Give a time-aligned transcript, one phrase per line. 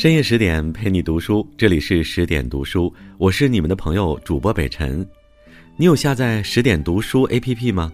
[0.00, 5.06] 深夜十点陪你读书，这里是十点读书，我是你们的朋友主播北辰。
[5.76, 7.92] 你有下载十点读书 APP 吗？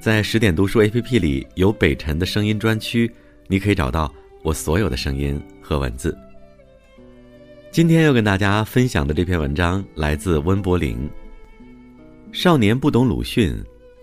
[0.00, 3.10] 在十点读书 APP 里有北辰的声音专区，
[3.48, 6.16] 你可以找到我所有的声音和文字。
[7.72, 11.10] 今天要跟大家分享的这篇文章来自温柏林。
[12.30, 13.60] 少年不懂鲁迅，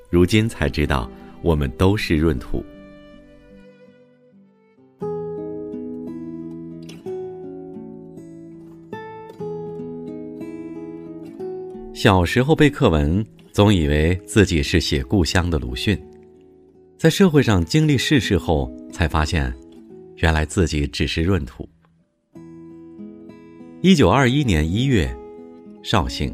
[0.10, 1.10] 如今才知道
[1.42, 2.62] 我们都是闰土。
[12.06, 16.00] 小时候背课文，总以为自己是写故乡的鲁迅，
[17.00, 19.52] 在社会上经历世事后，才发现，
[20.18, 21.68] 原来自己只是闰土。
[23.82, 25.12] 一九二一年一月，
[25.82, 26.32] 绍兴，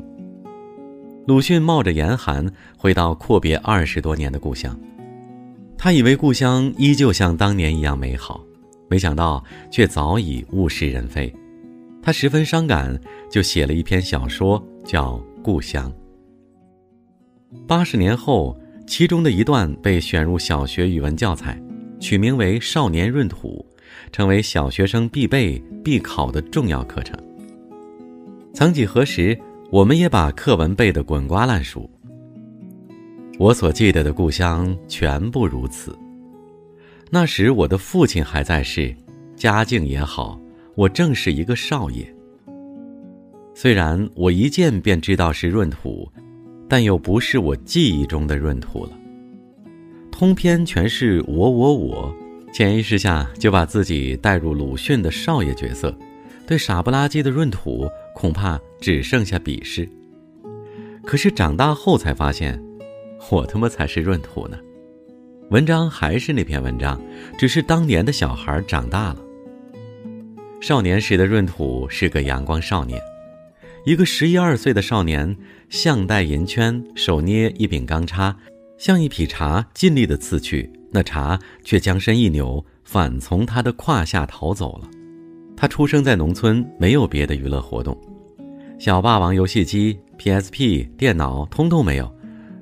[1.26, 2.46] 鲁迅冒着严寒
[2.78, 4.78] 回到阔别二十多年的故乡，
[5.78, 8.44] 他以为故乡依旧像当年一样美好，
[8.90, 11.34] 没想到却早已物是人非，
[12.04, 13.00] 他十分伤感，
[13.32, 15.18] 就写了一篇小说，叫。
[15.42, 15.92] 故乡。
[17.68, 21.62] 八十年后，其中的一段被选入小学语文教材，
[22.00, 23.66] 取名为《少年闰土》，
[24.12, 27.18] 成为小学生必备必考的重要课程。
[28.54, 29.38] 曾几何时，
[29.70, 31.90] 我们也把课文背得滚瓜烂熟。
[33.40, 35.98] 我所记得的故乡全部如此。
[37.10, 38.96] 那时我的父亲还在世，
[39.36, 40.40] 家境也好，
[40.76, 42.14] 我正是一个少爷。
[43.54, 46.10] 虽然我一见便知道是闰土，
[46.70, 48.92] 但又不是我记忆中的闰土了。
[50.10, 52.16] 通篇全是我我我，
[52.54, 55.96] 潜意识下就把自己带入鲁迅的少爷角色，
[56.48, 59.88] 对傻不拉几的闰土恐怕只剩下鄙视。
[61.04, 62.62] 可是长大后才发现，
[63.32, 64.58] 我他妈才是闰土呢。
[65.50, 67.02] 文章还是那篇文章，
[67.38, 69.18] 只是当年的小孩长大了。
[70.62, 73.02] 少年时的闰土是个阳光少年。
[73.84, 75.36] 一个十一二岁的少年，
[75.70, 78.36] 项戴银圈，手捏一柄钢叉，
[78.78, 84.88] 向一匹茶尽力的刺去，那茶却将身一扭，反从他的胯下逃走了。
[85.58, 88.00] 他出生在农村，没有别的娱乐活动，
[88.78, 92.16] 小霸王游戏机、PSP、电脑通通没有，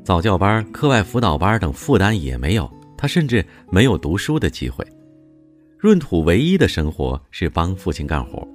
[0.05, 4.87] 早教班、课外辅导班等负担也没有，他甚至没有读书的机会。
[5.81, 8.47] 闰土唯一的生活是帮父亲干活。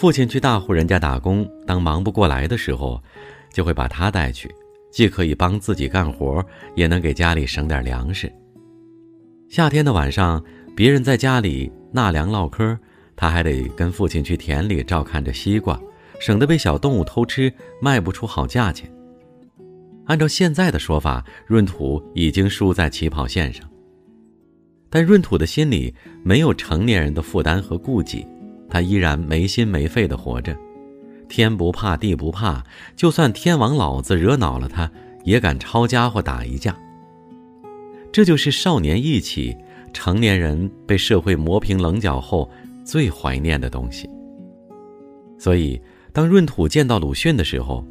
[0.00, 2.98] 父亲去大户人家打工，当忙不过来的时候，
[3.52, 4.50] 就会把他带去，
[4.90, 6.42] 既可以帮自己干活，
[6.74, 8.32] 也能给家里省点粮食。
[9.50, 10.42] 夏天的晚上，
[10.74, 12.78] 别人在家里纳凉唠嗑，
[13.14, 15.78] 他还得跟父亲去田里照看着西瓜，
[16.18, 18.90] 省得被小动物偷吃，卖不出好价钱。
[20.06, 23.68] 按照现在的说法，闰土已经输在起跑线上，
[24.88, 25.94] 但闰土的心里
[26.24, 28.26] 没有成年人的负担和顾忌。
[28.70, 30.56] 他依然没心没肺地活着，
[31.28, 32.64] 天不怕地不怕，
[32.96, 34.90] 就算天王老子惹恼了他，
[35.24, 36.74] 也敢抄家伙打一架。
[38.12, 39.56] 这就是少年义气，
[39.92, 42.48] 成年人被社会磨平棱角后
[42.84, 44.08] 最怀念的东西。
[45.38, 45.80] 所以，
[46.12, 47.84] 当闰土见到鲁迅的时候，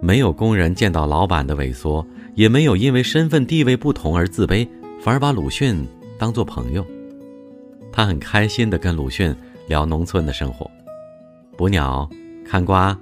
[0.00, 4.66] 没有工人见到老板的萎缩，也没有因为身份地位不同而自卑，
[5.00, 5.86] 反而把鲁迅
[6.18, 6.84] 当作朋友。
[7.92, 9.34] 他很开心地跟鲁迅。
[9.66, 10.70] 聊农村的生活，
[11.56, 12.08] 捕鸟、
[12.44, 12.98] 看瓜、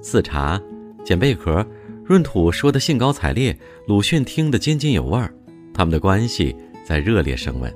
[0.00, 0.60] 刺茶、
[1.04, 1.66] 捡贝壳，
[2.08, 3.56] 闰土说的兴高采烈，
[3.86, 5.34] 鲁迅听得津津有味儿，
[5.74, 7.72] 他们的关系在热烈升温。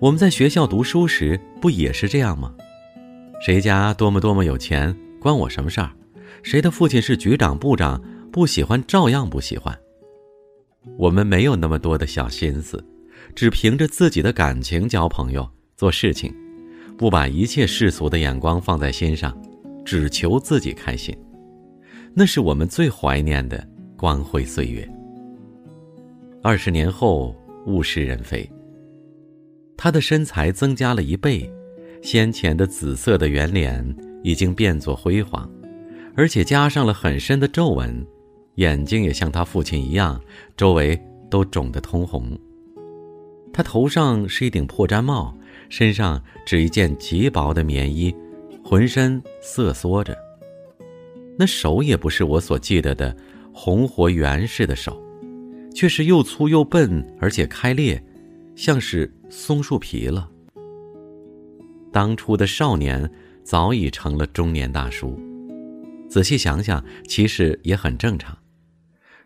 [0.00, 2.52] 我们在学校读书时不也是这样吗？
[3.40, 5.90] 谁家多么多么有钱，关我什么事儿？
[6.42, 9.78] 谁的父亲是局长部长，不喜欢照样不喜欢。
[10.98, 12.84] 我们没有那么多的小心思，
[13.36, 16.34] 只凭着自己的感情交朋友、做事情。
[16.96, 19.36] 不把一切世俗的眼光放在心上，
[19.84, 21.16] 只求自己开心，
[22.14, 23.66] 那是我们最怀念的
[23.96, 24.88] 光辉岁月。
[26.42, 27.34] 二十年后，
[27.66, 28.48] 物是人非。
[29.76, 31.50] 他的身材增加了一倍，
[32.02, 33.84] 先前的紫色的圆脸
[34.22, 35.50] 已经变作辉煌，
[36.14, 38.06] 而且加上了很深的皱纹，
[38.56, 40.20] 眼睛也像他父亲一样，
[40.56, 42.38] 周围都肿得通红。
[43.52, 45.36] 他头上是一顶破毡帽。
[45.72, 48.14] 身上只一件极薄的棉衣，
[48.62, 50.14] 浑身瑟缩着。
[51.38, 53.16] 那手也不是我所记得的
[53.54, 55.02] 红活圆似的手，
[55.74, 58.04] 却是又粗又笨，而且开裂，
[58.54, 60.28] 像是松树皮了。
[61.90, 63.10] 当初的少年
[63.42, 65.18] 早已成了中年大叔。
[66.06, 68.36] 仔细想想，其实也很正常。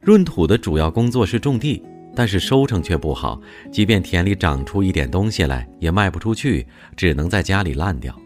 [0.02, 1.82] 闰土的主要工作是种地。
[2.16, 3.38] 但是收成却不好，
[3.70, 6.66] 即便田里长出一点东西来，也卖不出去，
[6.96, 8.18] 只能在家里烂掉。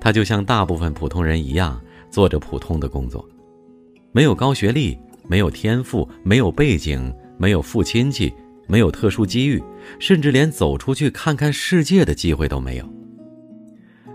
[0.00, 3.24] 他就像大部分普通人一样，做着普通的工作，
[4.10, 4.98] 没有高学历，
[5.28, 8.34] 没有天赋，没有背景，没有父亲戚，
[8.66, 9.62] 没有特殊机遇，
[10.00, 12.84] 甚至连走出去看看世界的机会都没有。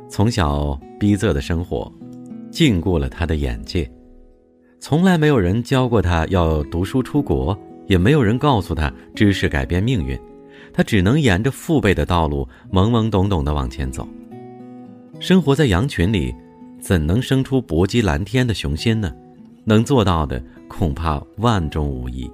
[0.10, 1.90] 从小逼仄的生活，
[2.52, 3.90] 禁锢了他的眼界。
[4.82, 10.20] 从来没有人教过他要读书出国，也没有人告诉他知识改变命运，
[10.74, 14.08] 他只能沿着父辈的道路懵懵懂懂地往前走。
[15.20, 16.34] 生活在羊群里，
[16.80, 19.14] 怎能生出搏击蓝天的雄心呢？
[19.64, 22.30] 能做到的恐怕万中无一。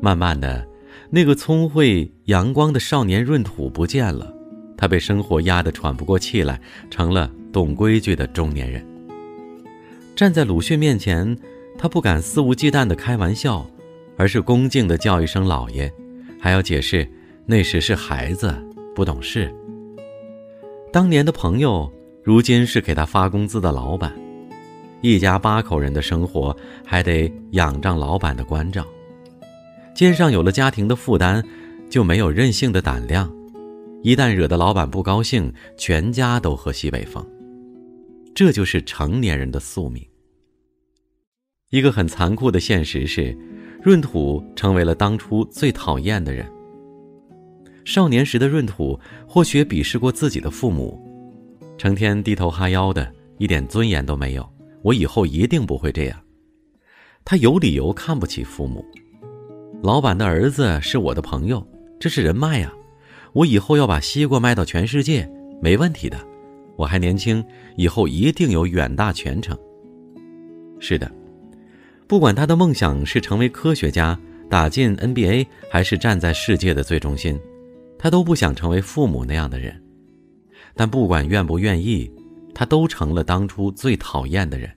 [0.00, 0.66] 慢慢的，
[1.10, 4.32] 那个聪慧阳光的少年闰土不见了，
[4.76, 6.60] 他被生活压得喘不过气来，
[6.90, 8.84] 成了懂规矩的中年人。
[10.14, 11.36] 站在鲁迅面前，
[11.78, 13.66] 他不敢肆无忌惮地开玩笑，
[14.22, 15.92] 而是恭敬地叫一声“老爷”，
[16.38, 17.04] 还要解释
[17.44, 18.54] 那时是孩子，
[18.94, 19.52] 不懂事。
[20.92, 21.92] 当年的朋友，
[22.22, 24.14] 如今是给他发工资的老板，
[25.00, 28.86] 一家八口人的生活还得仰仗老板的关照，
[29.92, 31.44] 肩上有了家庭的负担，
[31.90, 33.28] 就没有任性的胆量，
[34.04, 37.28] 一旦惹得老板不高兴，全家都喝西北风。
[38.36, 40.00] 这就是成年人的宿命。
[41.70, 43.36] 一个很残酷的现实是，
[43.84, 46.46] 闰土成为了当初最讨厌的人。
[47.84, 51.00] 少年时的闰土或许鄙视过自己的父母，
[51.76, 54.48] 成天低头哈腰的，一点尊严都没有。
[54.82, 56.18] 我以后一定不会这样。
[57.24, 58.84] 他有理由看不起父母。
[59.82, 61.66] 老板的儿子是我的朋友，
[61.98, 62.72] 这是人脉呀。
[63.32, 65.28] 我以后要把西瓜卖到全世界，
[65.60, 66.16] 没问题的。
[66.76, 67.44] 我还年轻，
[67.76, 69.58] 以后一定有远大前程。
[70.78, 71.10] 是的，
[72.12, 74.20] 不管他的梦想是成为科学家、
[74.50, 77.40] 打进 NBA，还是站在世界的最中心，
[77.98, 79.82] 他都不想成为父母那样的人。
[80.76, 82.12] 但不管愿不愿意，
[82.54, 84.70] 他都成了当初最讨厌的人。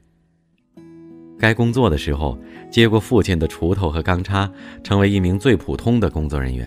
[1.38, 2.40] 该工作的时候，
[2.72, 4.50] 接过父亲的锄头和钢叉，
[4.82, 6.66] 成为一名最普通的工作人员；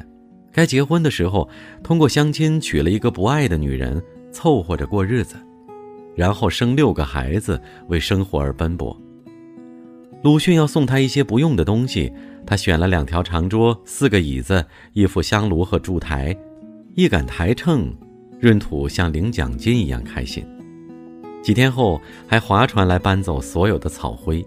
[0.53, 1.49] 该结婚的时候，
[1.82, 3.99] 通过相亲娶了一个不爱的女人。
[4.31, 5.37] 凑合着过日子，
[6.15, 8.94] 然后生六个孩子，为生活而奔波。
[10.23, 12.12] 鲁迅要送他一些不用的东西，
[12.47, 16.37] 他选了两条长桌、四个椅子、一副香炉和烛台，
[16.94, 17.94] 一杆台秤，
[18.41, 20.44] 闰土像领奖金一样开心。
[21.43, 24.44] 几天后，还划船来搬走所有的草灰。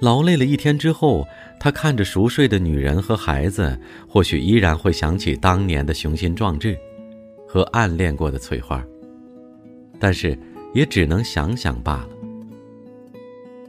[0.00, 1.26] 劳累了一天之后，
[1.60, 3.78] 他看着熟睡的女人和孩子，
[4.08, 6.76] 或许依然会想起当年的雄心壮志。
[7.48, 8.84] 和暗恋过的翠花，
[10.00, 10.36] 但是
[10.74, 12.08] 也只能想想罢了。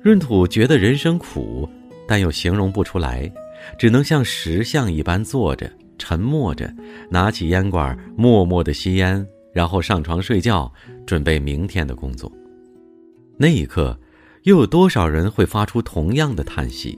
[0.07, 1.67] 闰土觉得人生苦，
[2.07, 3.29] 但又形容不出来，
[3.77, 6.73] 只能像石像一般坐着，沉默着，
[7.09, 10.71] 拿起烟管，默默的吸烟，然后上床睡觉，
[11.05, 12.31] 准备明天的工作。
[13.35, 13.99] 那一刻，
[14.43, 16.97] 又有多少人会发出同样的叹息？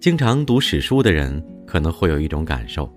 [0.00, 2.90] 经常读史书的人可能会有一种感受。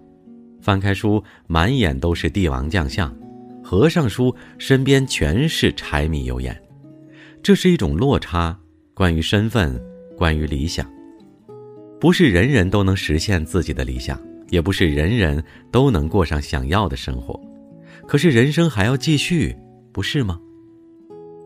[0.61, 3.13] 翻开书，满眼都是帝王将相；
[3.61, 6.57] 合上书，身边全是柴米油盐。
[7.41, 8.57] 这是一种落差，
[8.93, 9.81] 关于身份，
[10.17, 10.85] 关于理想。
[11.99, 17.39] 不是人人都能实现自己的理想，也不是人人都能过上想要的生活。
[18.07, 19.55] 可是人生还要继续，
[19.91, 20.39] 不是吗？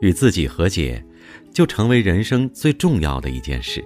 [0.01, 1.03] 与自己和解，
[1.53, 3.83] 就成为人生最重要的一件事。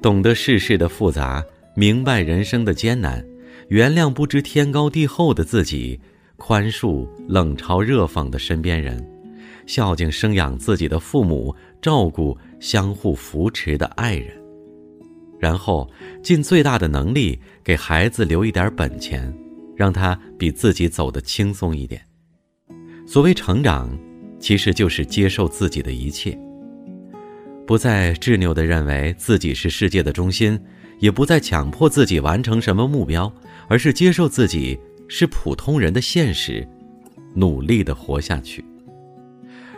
[0.00, 1.44] 懂得世事的复杂，
[1.76, 3.24] 明白人生的艰难。
[3.68, 6.00] 原谅不知天高地厚的自己，
[6.36, 9.04] 宽恕冷嘲热讽的身边人，
[9.66, 14.36] 孝敬生养自己的父母，照顾相互扶持的爱人，
[15.38, 15.88] 然后
[16.22, 19.32] 尽最大的能力给孩子留一点本钱，
[19.76, 22.00] 让他比自己走得轻松一点。
[23.06, 23.96] 所谓成长，
[24.38, 26.38] 其实就是接受自己的一切，
[27.66, 30.60] 不再执拗地认为自己是世界的中心，
[30.98, 33.32] 也不再强迫自己完成什么目标。
[33.68, 34.78] 而是接受自己
[35.08, 36.68] 是普通人的现实，
[37.34, 38.62] 努力的活下去，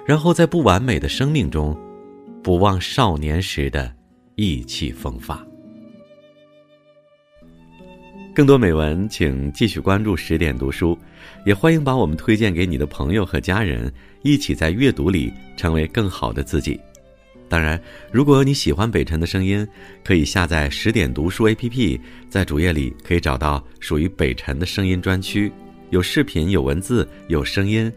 [0.06, 1.76] 然后在不完美的生命中，
[2.42, 3.90] 不忘少年时的
[4.34, 5.44] 意气风发。
[8.34, 10.98] 更多美文，请继续关注十点读书，
[11.46, 13.90] 也欢迎把我们推荐给你的朋友和家人，
[14.22, 16.78] 一起在阅读里成为更好的自己。
[17.48, 17.80] 当然，
[18.10, 19.66] 如果你喜欢北辰的声音，
[20.02, 25.50] 可以下载十点读书 APP，在主页里可以找到属于北辰的声音专区，
[25.90, 27.90] 有视频、有文字、有声音，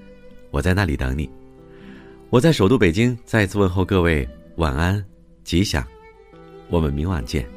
[0.52, 1.28] 我在那里等你。
[2.30, 5.04] 我在首都北京，再次问候各位晚安，
[5.46, 5.82] 吉祥，
[6.70, 7.57] 我们明晚见。